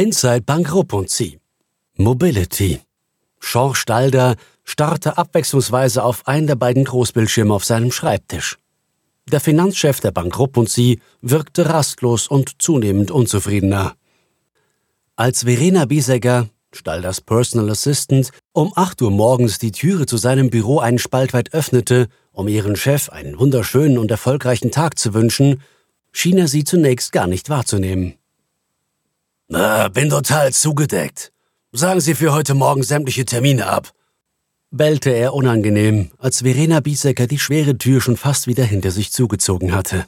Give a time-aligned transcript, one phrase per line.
[0.00, 1.40] Inside Bank Rupp und Sie.
[1.98, 2.80] Mobility.
[3.38, 8.56] Sean Stalder starrte abwechslungsweise auf einen der beiden Großbildschirme auf seinem Schreibtisch.
[9.30, 13.94] Der Finanzchef der Bank Rupp und Sie wirkte rastlos und zunehmend unzufriedener.
[15.16, 20.78] Als Verena Biesegger, Stalders Personal Assistant, um 8 Uhr morgens die Türe zu seinem Büro
[20.78, 25.60] einen Spalt weit öffnete, um ihren Chef einen wunderschönen und erfolgreichen Tag zu wünschen,
[26.10, 28.14] schien er sie zunächst gar nicht wahrzunehmen.
[29.52, 31.32] Na, bin total zugedeckt.
[31.72, 33.90] Sagen Sie für heute Morgen sämtliche Termine ab,
[34.70, 39.74] bellte er unangenehm, als Verena Biesecker die schwere Tür schon fast wieder hinter sich zugezogen
[39.74, 40.06] hatte.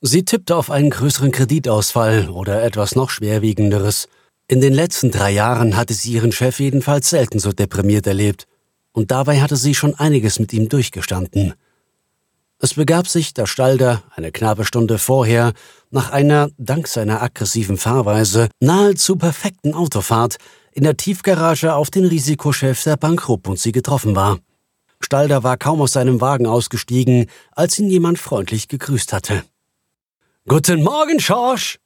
[0.00, 4.06] Sie tippte auf einen größeren Kreditausfall oder etwas noch schwerwiegenderes.
[4.46, 8.46] In den letzten drei Jahren hatte sie ihren Chef jedenfalls selten so deprimiert erlebt,
[8.92, 11.54] und dabei hatte sie schon einiges mit ihm durchgestanden.
[12.64, 15.52] Es begab sich, dass Stalder eine knappe Stunde vorher
[15.90, 20.36] nach einer, dank seiner aggressiven Fahrweise, nahezu perfekten Autofahrt
[20.70, 24.38] in der Tiefgarage auf den Risikochef der Bank sie getroffen war.
[25.00, 29.42] Stalder war kaum aus seinem Wagen ausgestiegen, als ihn jemand freundlich gegrüßt hatte.
[30.46, 31.80] Guten Morgen, Schorsch!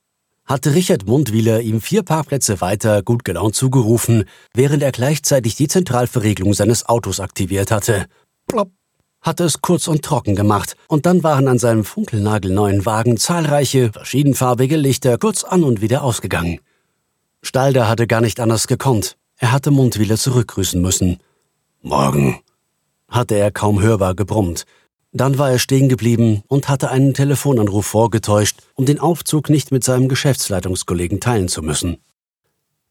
[0.45, 6.53] hatte Richard Mundwieler ihm vier Parkplätze weiter gut gelaunt zugerufen, während er gleichzeitig die Zentralverriegelung
[6.53, 8.05] seines Autos aktiviert hatte.
[8.47, 8.71] Plopp
[9.27, 14.77] hatte es kurz und trocken gemacht, und dann waren an seinem funkelnagelneuen Wagen zahlreiche, verschiedenfarbige
[14.77, 16.61] Lichter kurz an und wieder ausgegangen.
[17.43, 19.17] Stalder hatte gar nicht anders gekonnt.
[19.39, 21.19] Er hatte Mundwieler zurückgrüßen müssen.
[21.83, 22.41] Morgen,
[23.09, 24.65] hatte er kaum hörbar gebrummt.
[25.13, 29.83] Dann war er stehen geblieben und hatte einen Telefonanruf vorgetäuscht, um den Aufzug nicht mit
[29.83, 31.99] seinem Geschäftsleitungskollegen teilen zu müssen.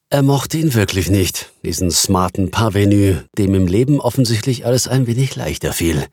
[0.09, 5.35] Er mochte ihn wirklich nicht, diesen smarten Parvenu, dem im Leben offensichtlich alles ein wenig
[5.35, 6.05] leichter fiel.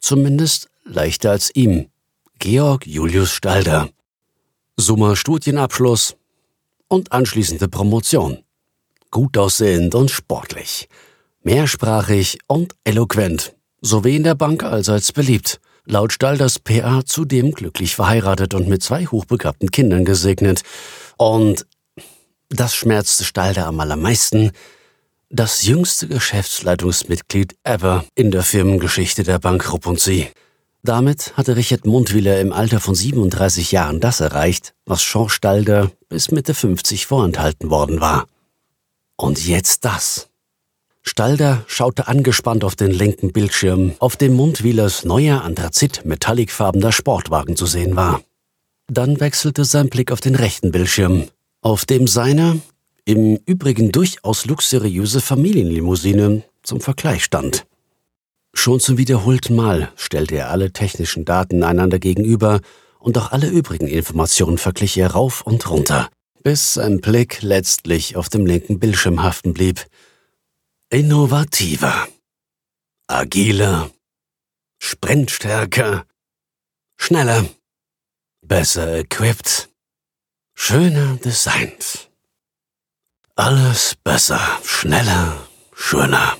[0.00, 1.88] Zumindest leichter als ihm.
[2.38, 3.88] Georg Julius Stalder.
[4.76, 6.16] Summer Studienabschluss
[6.86, 8.44] und anschließende Promotion.
[9.10, 10.88] Gut aussehend und sportlich.
[11.42, 13.54] Mehrsprachig und eloquent.
[13.80, 15.60] Sowie in der Bank allseits beliebt.
[15.84, 20.62] Laut Stalders PA zudem glücklich verheiratet und mit zwei hochbegabten Kindern gesegnet.
[21.16, 21.66] Und
[22.50, 24.52] das schmerzte Stalder am allermeisten,
[25.30, 30.28] das jüngste Geschäftsleitungsmitglied ever in der Firmengeschichte der Bank Rupp und Sie.
[30.82, 36.30] Damit hatte Richard Mundwiller im Alter von 37 Jahren das erreicht, was Sean Stalder bis
[36.30, 38.26] Mitte 50 vorenthalten worden war.
[39.16, 40.28] Und jetzt das.
[41.02, 47.96] Stalder schaute angespannt auf den linken Bildschirm, auf dem Mundwillers neuer Anthrazit-metallicfarbener Sportwagen zu sehen
[47.96, 48.22] war.
[48.86, 51.28] Dann wechselte sein Blick auf den rechten Bildschirm,
[51.60, 52.60] auf dem seine
[53.08, 57.66] im Übrigen durchaus luxuriöse Familienlimousine zum Vergleich stand.
[58.52, 62.60] Schon zum wiederholten Mal stellte er alle technischen Daten einander gegenüber
[62.98, 66.10] und auch alle übrigen Informationen verglich er rauf und runter,
[66.42, 69.86] bis sein Blick letztlich auf dem linken Bildschirm haften blieb.
[70.90, 72.08] Innovativer,
[73.06, 73.90] agiler,
[74.82, 76.04] sprintstärker,
[77.00, 77.46] schneller,
[78.42, 79.70] besser equipped,
[80.54, 82.07] schöner designt.
[83.38, 85.36] Alles besser, schneller,
[85.72, 86.36] schöner.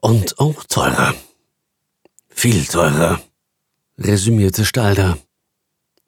[0.00, 1.14] Und auch teurer.
[2.28, 3.20] Viel teurer,
[3.96, 5.18] resümierte Stalder.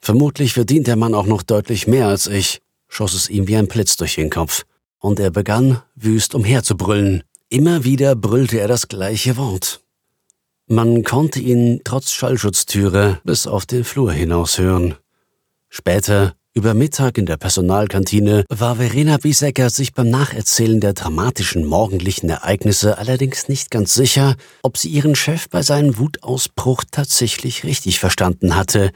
[0.01, 3.69] Vermutlich verdient der Mann auch noch deutlich mehr als ich, schoss es ihm wie ein
[3.69, 4.65] Blitz durch den Kopf.
[4.97, 7.23] Und er begann, wüst umherzubrüllen.
[7.47, 9.79] Immer wieder brüllte er das gleiche Wort.
[10.67, 14.95] Man konnte ihn trotz Schallschutztüre bis auf den Flur hinaus hören.
[15.69, 22.29] Später über Mittag in der Personalkantine war Verena Biesecker sich beim Nacherzählen der dramatischen morgendlichen
[22.29, 28.55] Ereignisse allerdings nicht ganz sicher, ob sie ihren Chef bei seinem Wutausbruch tatsächlich richtig verstanden
[28.55, 28.91] hatte.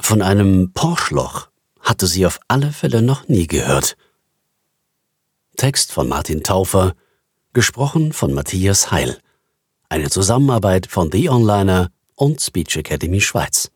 [0.00, 1.48] Von einem Porschloch
[1.80, 3.96] hatte sie auf alle Fälle noch nie gehört.
[5.56, 6.94] Text von Martin Taufer,
[7.54, 9.18] gesprochen von Matthias Heil.
[9.88, 13.70] Eine Zusammenarbeit von The Onliner und Speech Academy Schweiz.